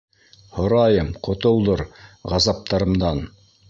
Һорайым, 0.55 1.13
ҡотолдор 1.29 1.87
ғазаптарымдан... 2.35 3.27